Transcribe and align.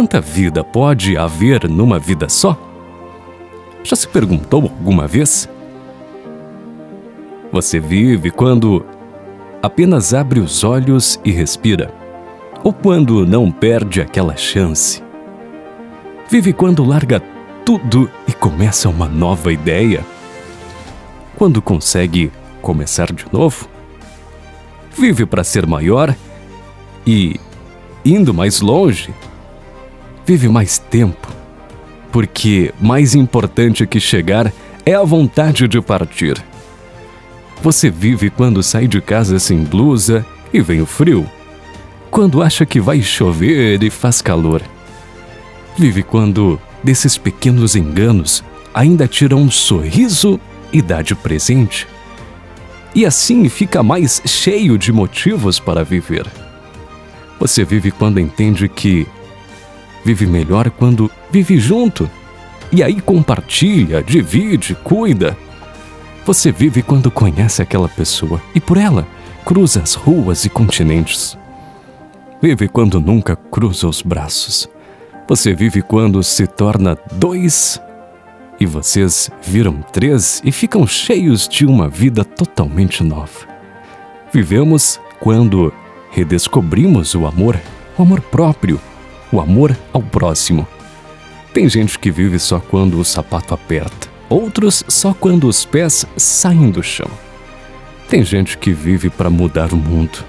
quanta 0.00 0.18
vida 0.18 0.64
pode 0.64 1.14
haver 1.14 1.68
numa 1.68 1.98
vida 1.98 2.26
só? 2.26 2.56
Já 3.84 3.94
se 3.94 4.08
perguntou 4.08 4.62
alguma 4.62 5.06
vez? 5.06 5.46
Você 7.52 7.78
vive 7.78 8.30
quando 8.30 8.82
apenas 9.62 10.14
abre 10.14 10.40
os 10.40 10.64
olhos 10.64 11.20
e 11.22 11.30
respira, 11.30 11.92
ou 12.64 12.72
quando 12.72 13.26
não 13.26 13.52
perde 13.52 14.00
aquela 14.00 14.34
chance. 14.38 15.02
Vive 16.30 16.54
quando 16.54 16.82
larga 16.82 17.20
tudo 17.62 18.10
e 18.26 18.32
começa 18.32 18.88
uma 18.88 19.06
nova 19.06 19.52
ideia. 19.52 20.02
Quando 21.36 21.60
consegue 21.60 22.32
começar 22.62 23.12
de 23.12 23.26
novo. 23.30 23.68
Vive 24.96 25.26
para 25.26 25.44
ser 25.44 25.66
maior 25.66 26.16
e, 27.06 27.38
indo 28.02 28.32
mais 28.32 28.62
longe, 28.62 29.12
vive 30.30 30.48
mais 30.48 30.78
tempo, 30.78 31.26
porque 32.12 32.72
mais 32.80 33.16
importante 33.16 33.84
que 33.84 33.98
chegar 33.98 34.52
é 34.86 34.94
a 34.94 35.02
vontade 35.02 35.66
de 35.66 35.80
partir. 35.80 36.40
Você 37.60 37.90
vive 37.90 38.30
quando 38.30 38.62
sai 38.62 38.86
de 38.86 39.00
casa 39.00 39.40
sem 39.40 39.64
blusa 39.64 40.24
e 40.52 40.60
vem 40.60 40.80
o 40.80 40.86
frio, 40.86 41.28
quando 42.12 42.44
acha 42.44 42.64
que 42.64 42.78
vai 42.78 43.02
chover 43.02 43.82
e 43.82 43.90
faz 43.90 44.22
calor. 44.22 44.62
Vive 45.76 46.04
quando, 46.04 46.60
desses 46.80 47.18
pequenos 47.18 47.74
enganos, 47.74 48.44
ainda 48.72 49.08
tira 49.08 49.34
um 49.34 49.50
sorriso 49.50 50.38
e 50.72 50.80
dá 50.80 51.02
de 51.02 51.16
presente. 51.16 51.88
E 52.94 53.04
assim 53.04 53.48
fica 53.48 53.82
mais 53.82 54.22
cheio 54.24 54.78
de 54.78 54.92
motivos 54.92 55.58
para 55.58 55.82
viver. 55.82 56.24
Você 57.40 57.64
vive 57.64 57.90
quando 57.90 58.20
entende 58.20 58.68
que 58.68 59.08
vive 60.14 60.26
melhor 60.26 60.68
quando 60.70 61.08
vive 61.30 61.56
junto. 61.60 62.10
E 62.72 62.82
aí 62.82 63.00
compartilha, 63.00 64.02
divide, 64.02 64.74
cuida. 64.74 65.36
Você 66.26 66.50
vive 66.50 66.82
quando 66.82 67.12
conhece 67.12 67.62
aquela 67.62 67.88
pessoa 67.88 68.42
e 68.52 68.60
por 68.60 68.76
ela 68.76 69.06
cruza 69.44 69.80
as 69.80 69.94
ruas 69.94 70.44
e 70.44 70.48
continentes. 70.48 71.38
Vive 72.42 72.68
quando 72.68 73.00
nunca 73.00 73.36
cruza 73.36 73.86
os 73.86 74.02
braços. 74.02 74.68
Você 75.28 75.54
vive 75.54 75.80
quando 75.80 76.20
se 76.24 76.44
torna 76.44 76.98
dois 77.12 77.80
e 78.58 78.66
vocês 78.66 79.30
viram 79.42 79.80
três 79.92 80.42
e 80.44 80.50
ficam 80.50 80.86
cheios 80.88 81.46
de 81.46 81.64
uma 81.64 81.88
vida 81.88 82.24
totalmente 82.24 83.04
nova. 83.04 83.48
Vivemos 84.32 85.00
quando 85.20 85.72
redescobrimos 86.10 87.14
o 87.14 87.26
amor, 87.26 87.60
o 87.96 88.02
amor 88.02 88.20
próprio, 88.20 88.80
o 89.32 89.40
amor 89.40 89.76
ao 89.92 90.02
próximo. 90.02 90.66
Tem 91.52 91.68
gente 91.68 91.98
que 91.98 92.10
vive 92.10 92.38
só 92.38 92.60
quando 92.60 92.98
o 92.98 93.04
sapato 93.04 93.54
aperta, 93.54 94.08
outros 94.28 94.84
só 94.88 95.12
quando 95.12 95.48
os 95.48 95.64
pés 95.64 96.06
saem 96.16 96.70
do 96.70 96.82
chão. 96.82 97.10
Tem 98.08 98.24
gente 98.24 98.58
que 98.58 98.72
vive 98.72 99.10
para 99.10 99.30
mudar 99.30 99.72
o 99.72 99.76
mundo, 99.76 100.24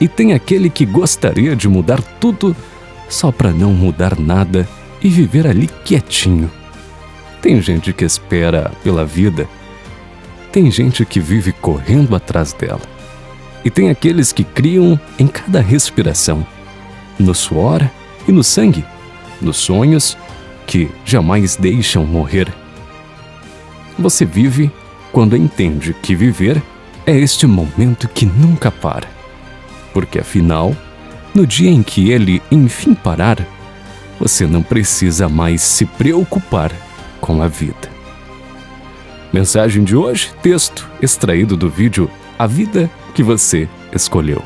e 0.00 0.08
tem 0.08 0.32
aquele 0.32 0.68
que 0.70 0.84
gostaria 0.84 1.54
de 1.54 1.68
mudar 1.68 2.00
tudo 2.20 2.54
só 3.08 3.30
para 3.30 3.50
não 3.50 3.72
mudar 3.72 4.18
nada 4.18 4.68
e 5.02 5.08
viver 5.08 5.46
ali 5.46 5.68
quietinho 5.84 6.50
tem 7.44 7.60
gente 7.60 7.92
que 7.92 8.06
espera 8.06 8.72
pela 8.82 9.04
vida. 9.04 9.46
Tem 10.50 10.70
gente 10.70 11.04
que 11.04 11.20
vive 11.20 11.52
correndo 11.52 12.16
atrás 12.16 12.54
dela. 12.54 12.80
E 13.62 13.68
tem 13.68 13.90
aqueles 13.90 14.32
que 14.32 14.42
criam 14.42 14.98
em 15.18 15.26
cada 15.26 15.60
respiração, 15.60 16.46
no 17.18 17.34
suor 17.34 17.82
e 18.26 18.32
no 18.32 18.42
sangue, 18.42 18.84
nos 19.40 19.56
sonhos 19.56 20.16
que 20.66 20.90
jamais 21.04 21.56
deixam 21.56 22.06
morrer. 22.06 22.52
Você 23.98 24.24
vive 24.24 24.70
quando 25.12 25.36
entende 25.36 25.94
que 26.02 26.14
viver 26.14 26.62
é 27.06 27.16
este 27.16 27.46
momento 27.46 28.08
que 28.08 28.26
nunca 28.26 28.70
para. 28.70 29.06
Porque 29.92 30.18
afinal, 30.18 30.74
no 31.34 31.46
dia 31.46 31.70
em 31.70 31.82
que 31.82 32.10
ele 32.10 32.42
enfim 32.50 32.94
parar, 32.94 33.46
você 34.18 34.46
não 34.46 34.62
precisa 34.62 35.28
mais 35.28 35.62
se 35.62 35.84
preocupar 35.84 36.72
com 37.20 37.42
a 37.42 37.48
vida. 37.48 37.92
Mensagem 39.32 39.84
de 39.84 39.96
hoje: 39.96 40.32
texto 40.42 40.88
extraído 41.02 41.56
do 41.56 41.68
vídeo 41.68 42.10
A 42.38 42.46
Vida 42.46 42.90
que 43.14 43.22
Você 43.22 43.68
Escolheu. 43.92 44.42